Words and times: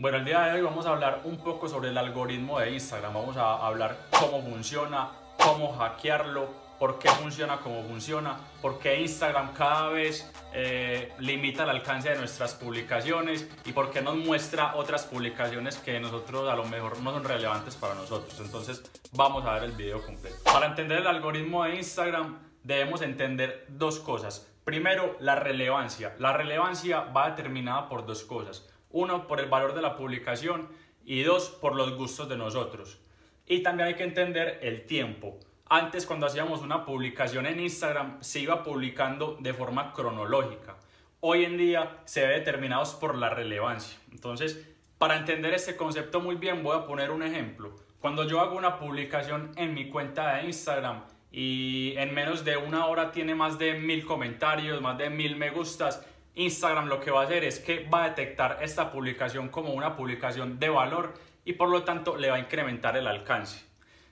Bueno, 0.00 0.18
el 0.18 0.24
día 0.24 0.42
de 0.42 0.52
hoy 0.52 0.60
vamos 0.60 0.86
a 0.86 0.90
hablar 0.90 1.22
un 1.24 1.38
poco 1.38 1.68
sobre 1.68 1.88
el 1.88 1.98
algoritmo 1.98 2.60
de 2.60 2.70
Instagram. 2.70 3.14
Vamos 3.14 3.36
a 3.36 3.66
hablar 3.66 4.06
cómo 4.10 4.40
funciona, 4.40 5.10
cómo 5.36 5.76
hackearlo, 5.76 6.50
por 6.78 7.00
qué 7.00 7.08
funciona 7.08 7.56
como 7.56 7.82
funciona, 7.82 8.36
por 8.62 8.78
qué 8.78 9.00
Instagram 9.00 9.52
cada 9.54 9.88
vez 9.88 10.32
eh, 10.54 11.12
limita 11.18 11.64
el 11.64 11.70
alcance 11.70 12.10
de 12.10 12.16
nuestras 12.16 12.54
publicaciones 12.54 13.50
y 13.64 13.72
por 13.72 13.90
qué 13.90 14.00
nos 14.00 14.14
muestra 14.14 14.76
otras 14.76 15.04
publicaciones 15.04 15.78
que 15.78 15.98
nosotros 15.98 16.48
a 16.48 16.54
lo 16.54 16.62
mejor 16.62 17.00
no 17.00 17.10
son 17.10 17.24
relevantes 17.24 17.74
para 17.74 17.96
nosotros. 17.96 18.38
Entonces 18.38 18.88
vamos 19.14 19.44
a 19.46 19.54
ver 19.54 19.64
el 19.64 19.72
video 19.72 20.00
completo. 20.06 20.36
Para 20.44 20.66
entender 20.66 20.98
el 20.98 21.08
algoritmo 21.08 21.64
de 21.64 21.74
Instagram 21.74 22.38
debemos 22.62 23.02
entender 23.02 23.66
dos 23.66 23.98
cosas. 23.98 24.48
Primero, 24.62 25.16
la 25.18 25.34
relevancia. 25.34 26.14
La 26.20 26.32
relevancia 26.32 27.00
va 27.00 27.30
determinada 27.30 27.88
por 27.88 28.06
dos 28.06 28.22
cosas 28.22 28.64
uno, 28.90 29.26
por 29.26 29.40
el 29.40 29.48
valor 29.48 29.74
de 29.74 29.82
la 29.82 29.96
publicación 29.96 30.68
y 31.04 31.22
dos, 31.22 31.48
por 31.48 31.74
los 31.74 31.96
gustos 31.96 32.28
de 32.28 32.36
nosotros. 32.36 32.98
Y 33.46 33.62
también 33.62 33.88
hay 33.88 33.94
que 33.94 34.04
entender 34.04 34.58
el 34.62 34.86
tiempo. 34.86 35.38
Antes 35.70 36.06
cuando 36.06 36.26
hacíamos 36.26 36.62
una 36.62 36.84
publicación 36.84 37.46
en 37.46 37.60
Instagram 37.60 38.22
se 38.22 38.40
iba 38.40 38.62
publicando 38.62 39.36
de 39.40 39.52
forma 39.52 39.92
cronológica. 39.92 40.76
Hoy 41.20 41.44
en 41.44 41.58
día 41.58 41.98
se 42.04 42.26
ve 42.26 42.34
determinados 42.34 42.94
por 42.94 43.14
la 43.16 43.28
relevancia. 43.28 43.98
Entonces, 44.10 44.66
para 44.98 45.16
entender 45.16 45.52
este 45.52 45.76
concepto 45.76 46.20
muy 46.20 46.36
bien 46.36 46.62
voy 46.62 46.76
a 46.76 46.86
poner 46.86 47.10
un 47.10 47.22
ejemplo. 47.22 47.76
Cuando 48.00 48.26
yo 48.26 48.40
hago 48.40 48.56
una 48.56 48.78
publicación 48.78 49.52
en 49.56 49.74
mi 49.74 49.90
cuenta 49.90 50.36
de 50.36 50.46
Instagram 50.46 51.04
y 51.30 51.94
en 51.96 52.14
menos 52.14 52.44
de 52.44 52.56
una 52.56 52.86
hora 52.86 53.12
tiene 53.12 53.34
más 53.34 53.58
de 53.58 53.74
mil 53.74 54.06
comentarios, 54.06 54.80
más 54.80 54.96
de 54.96 55.10
mil 55.10 55.36
me 55.36 55.50
gustas, 55.50 56.06
Instagram 56.38 56.86
lo 56.86 57.00
que 57.00 57.10
va 57.10 57.22
a 57.22 57.24
hacer 57.24 57.42
es 57.42 57.58
que 57.58 57.88
va 57.92 58.04
a 58.04 58.08
detectar 58.10 58.58
esta 58.62 58.92
publicación 58.92 59.48
como 59.48 59.72
una 59.72 59.96
publicación 59.96 60.60
de 60.60 60.68
valor 60.68 61.14
y 61.44 61.54
por 61.54 61.68
lo 61.68 61.82
tanto 61.82 62.16
le 62.16 62.30
va 62.30 62.36
a 62.36 62.38
incrementar 62.38 62.96
el 62.96 63.08
alcance. 63.08 63.64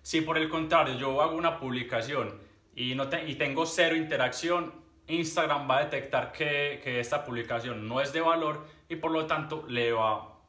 Si 0.02 0.22
por 0.22 0.36
el 0.36 0.48
contrario 0.48 0.94
yo 0.96 1.22
hago 1.22 1.36
una 1.36 1.60
publicación 1.60 2.40
y, 2.74 2.96
no 2.96 3.08
y 3.24 3.36
tengo 3.36 3.64
cero 3.64 3.94
interacción, 3.94 4.74
Instagram 5.06 5.70
va 5.70 5.78
a 5.78 5.84
detectar 5.84 6.32
que, 6.32 6.98
esta 6.98 7.24
publicación 7.24 7.86
no 7.86 8.00
es 8.00 8.12
de 8.12 8.20
valor 8.20 8.66
y 8.88 8.96
por 8.96 9.12
lo 9.12 9.26
tanto 9.26 9.64
le 9.68 9.92
va, 9.92 10.40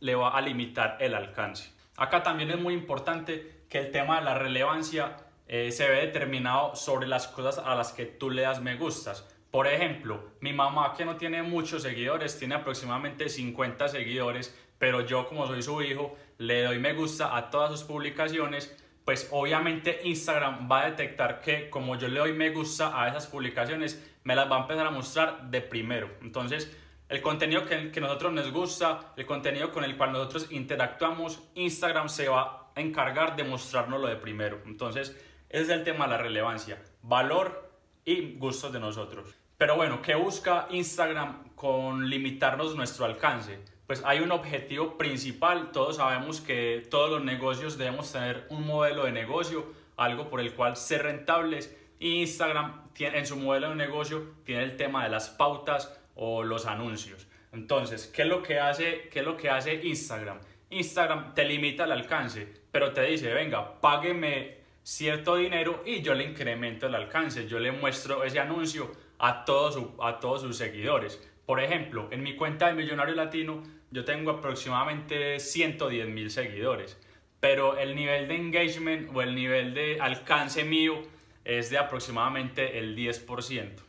le 0.00 0.14
va 0.14 0.36
a 0.36 0.40
limitar 0.42 0.98
el 1.00 1.14
alcance. 1.14 1.72
Acá 1.96 2.22
también 2.22 2.50
es 2.50 2.60
muy 2.60 2.74
importante 2.74 3.64
que 3.70 3.78
el 3.78 3.90
tema 3.92 4.18
de 4.18 4.26
la 4.26 4.34
relevancia 4.34 5.16
eh, 5.46 5.72
se 5.72 5.88
ve 5.88 6.02
determinado 6.02 6.76
sobre 6.76 7.08
las 7.08 7.28
cosas 7.28 7.64
a 7.64 7.74
las 7.74 7.94
que 7.94 8.04
tú 8.04 8.28
le 8.28 8.42
das 8.42 8.60
me 8.60 8.76
gustas. 8.76 9.24
Por 9.50 9.66
ejemplo, 9.66 10.32
mi 10.40 10.52
mamá 10.52 10.94
que 10.96 11.04
no 11.04 11.16
tiene 11.16 11.42
muchos 11.42 11.82
seguidores, 11.82 12.38
tiene 12.38 12.56
aproximadamente 12.56 13.28
50 13.28 13.88
seguidores, 13.88 14.54
pero 14.78 15.06
yo 15.06 15.26
como 15.26 15.46
soy 15.46 15.62
su 15.62 15.80
hijo, 15.82 16.16
le 16.36 16.64
doy 16.64 16.78
me 16.78 16.92
gusta 16.92 17.36
a 17.36 17.50
todas 17.50 17.72
sus 17.72 17.82
publicaciones, 17.82 18.76
pues 19.04 19.28
obviamente 19.30 20.00
Instagram 20.04 20.68
va 20.70 20.82
a 20.82 20.90
detectar 20.90 21.40
que 21.40 21.70
como 21.70 21.96
yo 21.96 22.08
le 22.08 22.20
doy 22.20 22.32
me 22.34 22.50
gusta 22.50 23.00
a 23.00 23.08
esas 23.08 23.26
publicaciones, 23.26 24.06
me 24.22 24.36
las 24.36 24.50
va 24.50 24.58
a 24.58 24.60
empezar 24.60 24.86
a 24.86 24.90
mostrar 24.90 25.50
de 25.50 25.62
primero. 25.62 26.10
Entonces, 26.20 26.76
el 27.08 27.22
contenido 27.22 27.64
que, 27.64 27.90
que 27.90 28.02
nosotros 28.02 28.34
nos 28.34 28.52
gusta, 28.52 29.14
el 29.16 29.24
contenido 29.24 29.72
con 29.72 29.82
el 29.82 29.96
cual 29.96 30.12
nosotros 30.12 30.48
interactuamos, 30.50 31.42
Instagram 31.54 32.10
se 32.10 32.28
va 32.28 32.70
a 32.74 32.80
encargar 32.82 33.34
de 33.34 33.44
mostrárnoslo 33.44 34.08
de 34.08 34.16
primero. 34.16 34.60
Entonces, 34.66 35.18
es 35.48 35.70
el 35.70 35.84
tema 35.84 36.04
de 36.04 36.10
la 36.10 36.18
relevancia. 36.18 36.82
Valor 37.00 37.67
y 38.08 38.36
gustos 38.38 38.72
de 38.72 38.80
nosotros. 38.80 39.34
Pero 39.58 39.76
bueno, 39.76 40.00
¿qué 40.00 40.14
busca 40.14 40.66
Instagram 40.70 41.50
con 41.54 42.08
limitarnos 42.08 42.74
nuestro 42.74 43.04
alcance? 43.04 43.58
Pues 43.86 44.02
hay 44.02 44.20
un 44.20 44.32
objetivo 44.32 44.96
principal, 44.96 45.72
todos 45.72 45.96
sabemos 45.96 46.40
que 46.40 46.86
todos 46.90 47.10
los 47.10 47.22
negocios 47.22 47.76
debemos 47.76 48.10
tener 48.10 48.46
un 48.48 48.66
modelo 48.66 49.04
de 49.04 49.12
negocio, 49.12 49.66
algo 49.98 50.30
por 50.30 50.40
el 50.40 50.54
cual 50.54 50.76
ser 50.76 51.02
rentables. 51.02 51.76
Instagram 51.98 52.84
tiene, 52.94 53.18
en 53.18 53.26
su 53.26 53.36
modelo 53.36 53.70
de 53.70 53.74
negocio 53.74 54.36
tiene 54.44 54.62
el 54.62 54.76
tema 54.76 55.04
de 55.04 55.10
las 55.10 55.28
pautas 55.28 56.00
o 56.14 56.42
los 56.44 56.64
anuncios. 56.64 57.26
Entonces, 57.52 58.06
¿qué 58.06 58.22
es 58.22 58.28
lo 58.28 58.42
que 58.42 58.58
hace, 58.58 59.10
qué 59.10 59.18
es 59.18 59.24
lo 59.26 59.36
que 59.36 59.50
hace 59.50 59.86
Instagram? 59.86 60.38
Instagram 60.70 61.34
te 61.34 61.44
limita 61.44 61.84
el 61.84 61.92
alcance, 61.92 62.48
pero 62.72 62.92
te 62.92 63.02
dice, 63.02 63.34
venga, 63.34 63.80
págueme 63.82 64.57
cierto 64.88 65.36
dinero 65.36 65.82
y 65.84 66.00
yo 66.00 66.14
le 66.14 66.24
incremento 66.24 66.86
el 66.86 66.94
alcance, 66.94 67.46
yo 67.46 67.58
le 67.58 67.72
muestro 67.72 68.24
ese 68.24 68.40
anuncio 68.40 68.90
a 69.18 69.44
todos, 69.44 69.78
a 70.00 70.18
todos 70.18 70.40
sus 70.40 70.56
seguidores. 70.56 71.22
Por 71.44 71.60
ejemplo, 71.60 72.08
en 72.10 72.22
mi 72.22 72.34
cuenta 72.36 72.68
de 72.68 72.72
Millonario 72.72 73.14
Latino 73.14 73.62
yo 73.90 74.06
tengo 74.06 74.30
aproximadamente 74.30 75.40
110 75.40 76.08
mil 76.08 76.30
seguidores, 76.30 76.98
pero 77.38 77.76
el 77.76 77.94
nivel 77.94 78.28
de 78.28 78.36
engagement 78.36 79.14
o 79.14 79.20
el 79.20 79.34
nivel 79.34 79.74
de 79.74 80.00
alcance 80.00 80.64
mío 80.64 81.02
es 81.44 81.68
de 81.68 81.76
aproximadamente 81.76 82.78
el 82.78 82.96
10%. 82.96 83.82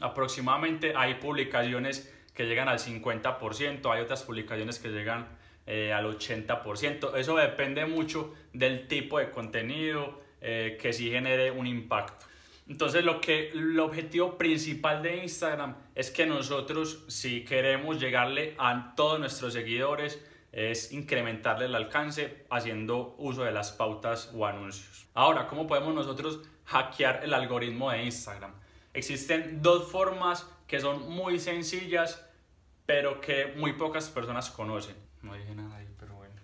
Aproximadamente 0.00 0.94
hay 0.96 1.16
publicaciones 1.16 2.14
que 2.32 2.46
llegan 2.46 2.68
al 2.68 2.78
50%, 2.78 3.92
hay 3.92 4.00
otras 4.00 4.22
publicaciones 4.22 4.78
que 4.78 4.88
llegan 4.88 5.28
eh, 5.70 5.92
al 5.92 6.06
80%. 6.06 7.14
Eso 7.18 7.36
depende 7.36 7.84
mucho 7.84 8.34
del 8.54 8.88
tipo 8.88 9.18
de 9.18 9.30
contenido 9.30 10.18
eh, 10.40 10.78
que 10.80 10.94
sí 10.94 11.10
genere 11.10 11.50
un 11.50 11.66
impacto. 11.66 12.24
Entonces 12.66 13.04
lo 13.04 13.20
que 13.20 13.50
el 13.50 13.78
objetivo 13.78 14.38
principal 14.38 15.02
de 15.02 15.18
Instagram 15.18 15.76
es 15.94 16.10
que 16.10 16.24
nosotros 16.24 17.04
si 17.08 17.44
queremos 17.44 18.00
llegarle 18.00 18.54
a 18.56 18.94
todos 18.96 19.20
nuestros 19.20 19.52
seguidores 19.52 20.24
es 20.52 20.90
incrementarle 20.92 21.66
el 21.66 21.74
alcance 21.74 22.46
haciendo 22.48 23.14
uso 23.18 23.44
de 23.44 23.52
las 23.52 23.70
pautas 23.70 24.32
o 24.34 24.46
anuncios. 24.46 25.06
Ahora, 25.12 25.46
¿cómo 25.48 25.66
podemos 25.66 25.94
nosotros 25.94 26.40
hackear 26.64 27.20
el 27.24 27.34
algoritmo 27.34 27.90
de 27.90 28.04
Instagram? 28.04 28.54
Existen 28.94 29.60
dos 29.60 29.90
formas 29.92 30.48
que 30.66 30.80
son 30.80 31.10
muy 31.10 31.38
sencillas 31.38 32.24
pero 32.88 33.20
que 33.20 33.52
muy 33.54 33.74
pocas 33.74 34.08
personas 34.08 34.50
conocen. 34.50 34.96
No 35.20 35.34
dije 35.34 35.54
nada 35.54 35.76
ahí, 35.76 35.86
pero 36.00 36.14
bueno. 36.14 36.40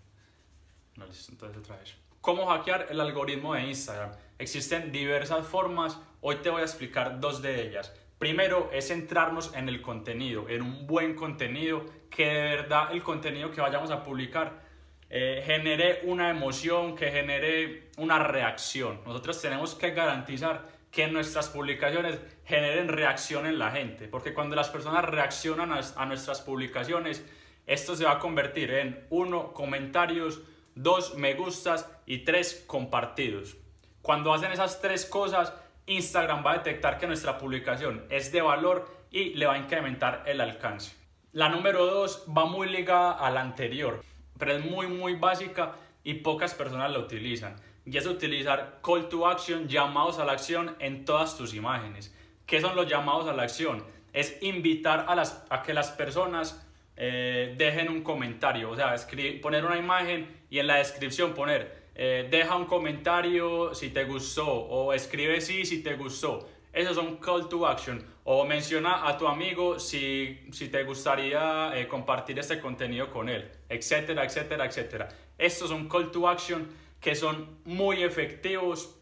No, 0.97 1.07
listo, 1.07 1.33
entonces 1.33 1.57
otra 1.57 1.79
vez. 1.79 1.97
¿Cómo 2.21 2.45
hackear 2.45 2.89
el 2.91 3.01
algoritmo 3.01 3.55
de 3.55 3.63
Instagram? 3.63 4.11
Existen 4.39 4.93
diversas 4.93 5.47
formas, 5.47 5.99
hoy 6.21 6.37
te 6.37 6.51
voy 6.51 6.61
a 6.61 6.65
explicar 6.65 7.19
dos 7.19 7.41
de 7.41 7.67
ellas. 7.67 7.95
Primero 8.19 8.69
es 8.75 8.89
centrarnos 8.89 9.55
en 9.55 9.71
el 9.71 9.81
contenido, 9.81 10.47
en 10.51 10.61
un 10.61 10.87
buen 10.87 11.15
contenido, 11.15 11.87
que 12.11 12.27
de 12.27 12.57
verdad 12.57 12.93
el 12.93 13.03
contenido 13.03 13.51
que 13.51 13.63
vayamos 13.63 13.91
a 13.91 14.05
publicar 14.05 14.61
eh, 15.09 15.43
genere 15.47 16.03
una 16.05 16.29
emoción, 16.29 16.95
que 16.95 17.11
genere 17.11 17.89
una 17.97 18.19
reacción. 18.19 19.01
Nosotros 19.07 19.41
tenemos 19.41 19.75
que 19.75 19.93
garantizar 19.93 20.74
que 20.95 21.09
nuestras 21.09 21.49
publicaciones 21.49 22.21
generen 22.45 22.89
reacción 22.89 23.47
en 23.47 23.59
la 23.59 23.73
gente, 23.73 24.07
porque 24.07 24.33
cuando 24.33 24.55
las 24.55 24.69
personas 24.69 25.05
reaccionan 25.05 25.73
a 25.73 26.07
nuestras 26.07 26.41
publicaciones, 26.41 27.25
esto 27.67 27.97
se 27.97 28.05
va 28.05 28.13
a 28.13 28.19
convertir 28.19 28.71
en 28.71 29.05
1 29.11 29.53
comentarios, 29.53 30.43
2 30.77 31.17
me 31.17 31.35
gustas 31.35 31.91
y 32.07 32.19
3 32.19 32.65
compartidos. 32.67 33.57
Cuando 34.03 34.33
hacen 34.33 34.53
esas 34.53 34.81
tres 34.81 35.05
cosas, 35.05 35.53
Instagram 35.87 36.45
va 36.47 36.53
a 36.53 36.59
detectar 36.59 36.99
que 36.99 37.07
nuestra 37.07 37.39
publicación 37.39 38.05
es 38.11 38.31
de 38.33 38.43
valor 38.43 38.89
y 39.11 39.35
le 39.35 39.47
va 39.47 39.55
a 39.55 39.59
incrementar 39.59 40.23
el 40.27 40.41
alcance. 40.41 40.95
La 41.33 41.49
número 41.49 41.87
2 41.87 42.27
va 42.37 42.45
muy 42.45 42.69
ligada 42.69 43.13
a 43.13 43.31
la 43.31 43.41
anterior, 43.41 44.05
pero 44.39 44.53
es 44.53 44.65
muy 44.65 44.87
muy 44.87 45.15
básica 45.15 45.73
y 46.05 46.15
pocas 46.15 46.55
personas 46.55 46.93
la 46.93 47.01
utilizan. 47.01 47.57
Y 47.87 47.97
es 47.97 48.07
utilizar 48.07 48.81
call 48.83 49.09
to 49.09 49.27
action, 49.27 49.69
llamados 49.69 50.19
a 50.19 50.25
la 50.25 50.33
acción 50.33 50.77
en 50.79 51.05
todas 51.05 51.37
tus 51.37 51.55
imágenes. 51.55 52.15
¿Qué 52.47 52.61
son 52.61 52.77
los 52.77 52.89
llamados 52.89 53.29
a 53.29 53.33
la 53.33 53.43
acción? 53.43 53.85
Es 54.13 54.39
invitar 54.43 55.07
a, 55.09 55.15
las, 55.15 55.45
a 55.51 55.63
que 55.63 55.75
las 55.75 55.91
personas 55.91 56.67
eh, 56.97 57.55
dejen 57.59 57.89
un 57.89 58.03
comentario, 58.03 58.71
o 58.71 58.77
sea, 58.77 58.95
poner 59.43 59.65
una 59.65 59.77
imagen 59.77 60.29
y 60.49 60.61
en 60.61 60.69
la 60.69 60.77
descripción 60.77 61.35
poner, 61.35 61.85
eh, 61.97 62.29
deja 62.31 62.57
un 62.57 62.67
comentario 62.67 63.75
si 63.75 63.91
te 63.91 64.05
gustó 64.05 64.47
o 64.47 64.93
escribe 64.93 65.41
sí 65.41 65.65
si 65.65 65.83
te 65.83 65.95
gustó. 65.95 66.49
Esos 66.73 66.97
son 66.97 67.19
call 67.19 67.49
to 67.49 67.67
action. 67.67 68.05
O 68.25 68.45
menciona 68.45 69.07
a 69.07 69.17
tu 69.17 69.29
amigo 69.29 69.79
si, 69.79 70.41
si 70.51 70.69
te 70.69 70.83
gustaría 70.83 71.73
eh, 71.77 71.87
compartir 71.87 72.39
este 72.39 72.59
contenido 72.59 73.11
con 73.11 73.29
él, 73.29 73.49
etcétera, 73.69 74.25
etcétera, 74.25 74.65
etcétera. 74.65 75.09
Estos 75.39 75.69
son 75.69 75.89
call 75.89 76.11
to 76.11 76.29
action 76.29 76.69
que 77.05 77.15
son 77.15 77.59
muy 77.67 78.03
efectivos 78.03 78.97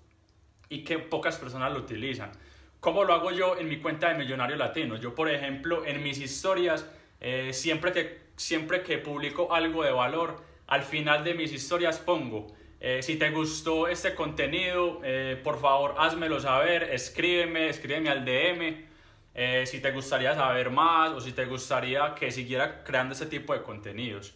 y 0.69 0.83
que 0.83 0.99
pocas 0.99 1.39
personas 1.39 1.73
lo 1.73 1.79
utilizan. 1.79 2.33
¿Cómo 2.81 3.05
lo 3.05 3.15
hago 3.15 3.31
yo 3.31 3.57
en 3.57 3.69
mi 3.69 3.79
cuenta 3.79 4.09
de 4.09 4.19
Millonario 4.19 4.57
Latino? 4.57 4.97
Yo, 4.97 5.15
por 5.15 5.31
ejemplo, 5.31 5.87
en 5.87 6.03
mis 6.03 6.19
historias 6.19 6.85
eh, 7.21 7.53
siempre, 7.53 7.93
que, 7.93 8.19
siempre 8.35 8.83
que 8.83 8.99
publico 8.99 9.55
algo 9.55 9.85
de 9.85 9.93
valor, 9.93 10.43
al 10.67 10.83
final 10.83 11.23
de 11.23 11.35
mis 11.35 11.53
historias 11.53 11.99
pongo, 12.01 12.49
eh, 12.81 13.05
si 13.05 13.15
te 13.15 13.31
gustó 13.31 13.87
este 13.87 14.17
contenido, 14.17 15.01
eh, 15.05 15.41
por 15.45 15.61
favor 15.61 15.95
házmelo 15.97 16.41
saber, 16.41 16.83
escríbeme, 16.83 17.69
escríbeme 17.69 18.11
al 18.11 18.25
DM 18.25 18.85
eh, 19.37 19.63
si 19.65 19.79
te 19.79 19.93
gustaría 19.93 20.35
saber 20.35 20.71
más 20.71 21.13
o 21.13 21.21
si 21.21 21.31
te 21.31 21.45
gustaría 21.45 22.17
que 22.17 22.33
siguiera 22.33 22.83
creando 22.83 23.15
ese 23.15 23.27
tipo 23.27 23.53
de 23.53 23.63
contenidos. 23.63 24.35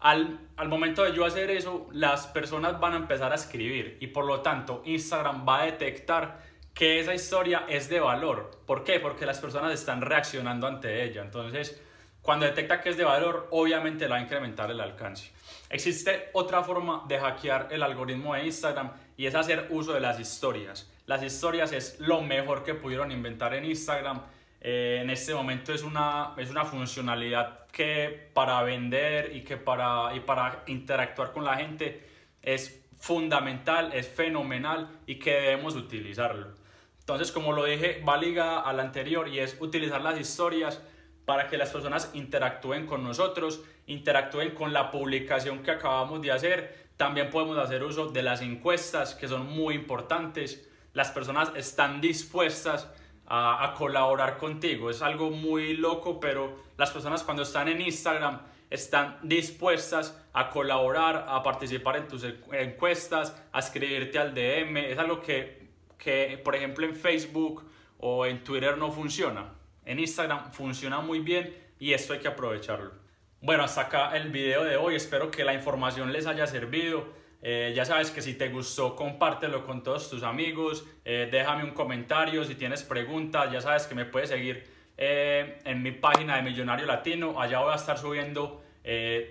Al, 0.00 0.40
momento 0.66 1.04
de 1.04 1.14
yo 1.14 1.26
hacer 1.26 1.50
eso, 1.50 1.86
las 1.92 2.26
personas 2.26 2.80
van 2.80 2.94
a 2.94 2.96
empezar 2.96 3.32
a 3.32 3.34
escribir 3.34 3.98
y 4.00 4.06
por 4.06 4.24
lo 4.24 4.40
tanto 4.40 4.82
Instagram 4.86 5.46
va 5.46 5.60
a 5.60 5.64
detectar 5.66 6.42
que 6.72 7.00
esa 7.00 7.14
historia 7.14 7.66
es 7.68 7.90
de 7.90 8.00
valor. 8.00 8.50
¿Por 8.66 8.82
qué? 8.82 8.98
Porque 8.98 9.26
las 9.26 9.38
personas 9.38 9.74
están 9.74 10.00
reaccionando 10.00 10.66
ante 10.66 11.04
ella. 11.04 11.20
Entonces, 11.20 11.82
cuando 12.22 12.46
detecta 12.46 12.80
que 12.80 12.88
es 12.88 12.96
de 12.96 13.04
valor, 13.04 13.48
obviamente 13.50 14.06
va 14.06 14.16
a 14.16 14.20
incrementar 14.22 14.70
el 14.70 14.80
alcance. 14.80 15.32
Existe 15.68 16.30
otra 16.32 16.62
forma 16.62 17.04
de 17.06 17.18
hackear 17.18 17.68
el 17.70 17.82
algoritmo 17.82 18.34
de 18.34 18.46
Instagram 18.46 18.92
y 19.18 19.26
es 19.26 19.34
hacer 19.34 19.66
uso 19.70 19.92
de 19.92 20.00
las 20.00 20.18
historias. 20.18 20.90
Las 21.04 21.22
historias 21.22 21.72
es 21.72 22.00
lo 22.00 22.22
mejor 22.22 22.64
que 22.64 22.74
pudieron 22.74 23.12
inventar 23.12 23.52
en 23.52 23.66
Instagram 23.66 24.22
eh, 24.60 24.98
en 25.00 25.10
este 25.10 25.34
momento 25.34 25.72
es 25.72 25.82
una, 25.82 26.34
es 26.36 26.50
una 26.50 26.64
funcionalidad 26.64 27.66
que 27.68 28.30
para 28.34 28.62
vender 28.62 29.34
y 29.34 29.42
que 29.42 29.56
para, 29.56 30.14
y 30.14 30.20
para 30.20 30.64
interactuar 30.66 31.32
con 31.32 31.44
la 31.44 31.56
gente 31.56 32.06
es 32.42 32.84
fundamental, 32.98 33.92
es 33.94 34.06
fenomenal 34.06 35.00
y 35.06 35.18
que 35.18 35.32
debemos 35.32 35.74
utilizarlo. 35.76 36.54
Entonces, 36.98 37.32
como 37.32 37.52
lo 37.52 37.64
dije, 37.64 38.02
va 38.06 38.18
ligada 38.18 38.60
al 38.60 38.78
anterior 38.78 39.28
y 39.28 39.38
es 39.38 39.56
utilizar 39.60 40.02
las 40.02 40.20
historias 40.20 40.82
para 41.24 41.48
que 41.48 41.56
las 41.56 41.70
personas 41.70 42.10
interactúen 42.12 42.86
con 42.86 43.02
nosotros, 43.02 43.62
interactúen 43.86 44.50
con 44.50 44.72
la 44.72 44.90
publicación 44.90 45.62
que 45.62 45.70
acabamos 45.70 46.20
de 46.22 46.32
hacer. 46.32 46.88
También 46.96 47.30
podemos 47.30 47.56
hacer 47.56 47.82
uso 47.82 48.10
de 48.10 48.22
las 48.22 48.42
encuestas 48.42 49.14
que 49.14 49.28
son 49.28 49.46
muy 49.46 49.74
importantes. 49.74 50.68
Las 50.92 51.10
personas 51.10 51.50
están 51.56 52.00
dispuestas 52.00 52.88
a, 53.32 53.74
colaborar 53.78 54.36
contigo. 54.36 54.90
Es 54.90 55.02
algo 55.02 55.30
muy 55.30 55.76
loco, 55.76 56.18
pero 56.18 56.56
las 56.76 56.90
personas 56.90 57.22
cuando 57.22 57.44
están 57.44 57.68
en 57.68 57.80
Instagram 57.80 58.40
están 58.68 59.18
dispuestas 59.22 60.20
a 60.32 60.50
colaborar, 60.50 61.26
a 61.28 61.42
participar 61.42 61.96
en 61.96 62.08
tus 62.08 62.24
encuestas, 62.52 63.40
a 63.52 63.60
escribirte 63.60 64.18
al 64.18 64.34
DM. 64.34 64.76
Es 64.78 64.98
algo 64.98 65.22
que, 65.22 65.68
que, 65.96 66.40
por 66.44 66.56
ejemplo, 66.56 66.84
en 66.86 66.96
Facebook 66.96 67.70
o 67.98 68.26
en 68.26 68.42
Twitter 68.42 68.76
no 68.76 68.90
funciona. 68.90 69.54
En 69.84 70.00
Instagram 70.00 70.52
funciona 70.52 71.00
muy 71.00 71.20
bien 71.20 71.56
y 71.78 71.92
esto 71.92 72.12
hay 72.12 72.18
que 72.18 72.28
aprovecharlo. 72.28 72.92
Bueno, 73.40 73.62
hasta 73.62 73.82
acá 73.82 74.16
el 74.16 74.30
video 74.30 74.64
de 74.64 74.76
hoy. 74.76 74.96
Espero 74.96 75.30
que 75.30 75.44
la 75.44 75.54
información 75.54 76.12
les 76.12 76.26
haya 76.26 76.48
servido. 76.48 77.06
Eh, 77.42 77.72
ya 77.74 77.84
sabes 77.84 78.10
que 78.10 78.20
si 78.20 78.34
te 78.34 78.48
gustó, 78.48 78.94
compártelo 78.94 79.64
con 79.64 79.82
todos 79.82 80.10
tus 80.10 80.22
amigos. 80.22 80.84
Eh, 81.04 81.28
déjame 81.30 81.64
un 81.64 81.70
comentario 81.70 82.44
si 82.44 82.54
tienes 82.54 82.82
preguntas. 82.82 83.50
Ya 83.50 83.60
sabes 83.60 83.86
que 83.86 83.94
me 83.94 84.04
puedes 84.04 84.28
seguir 84.28 84.66
eh, 84.98 85.58
en 85.64 85.82
mi 85.82 85.92
página 85.92 86.36
de 86.36 86.42
Millonario 86.42 86.86
Latino. 86.86 87.40
Allá 87.40 87.60
voy 87.60 87.72
a 87.72 87.76
estar 87.76 87.98
subiendo 87.98 88.62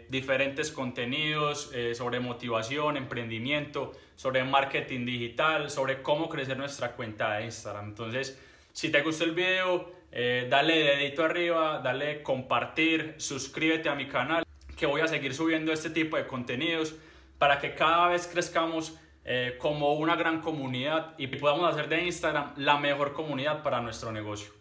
diferentes 0.10 0.72
contenidos 0.72 1.72
sobre 1.94 2.20
motivación, 2.20 2.96
emprendimiento, 2.98 3.94
sobre 4.16 4.44
marketing 4.44 5.06
digital, 5.06 5.72
sobre 5.72 6.04
cómo 6.04 6.30
crecer 6.30 6.56
nuestra 6.56 6.92
cuenta 6.92 7.34
de 7.34 7.46
Instagram. 7.46 7.90
Entonces, 7.90 8.40
si 8.72 8.92
te 8.92 9.02
gustó 9.02 9.24
el 9.24 9.32
video, 9.32 9.92
dale 10.12 10.78
dedito 10.78 11.26
arriba, 11.26 11.82
dale 11.84 12.22
compartir, 12.22 13.16
suscríbete 13.18 13.90
a 13.90 13.96
mi 13.96 14.08
canal, 14.08 14.46
que 14.78 14.86
voy 14.86 15.02
a 15.02 15.08
seguir 15.08 15.34
subiendo 15.34 15.74
este 15.74 15.90
tipo 15.90 16.16
de 16.16 16.28
contenidos 16.28 16.96
para 17.40 17.60
que 17.60 17.74
cada 17.74 18.10
vez 18.10 18.28
crezcamos 18.28 19.00
eh, 19.26 19.58
como 19.60 19.94
una 19.94 20.16
gran 20.16 20.42
comunidad 20.42 21.16
y 21.18 21.28
podamos 21.28 21.68
hacer 21.72 21.90
de 21.90 22.06
Instagram 22.06 22.54
la 22.58 22.78
mejor 22.78 23.14
comunidad 23.14 23.64
para 23.64 23.82
nuestro 23.82 24.12
negocio. 24.12 24.59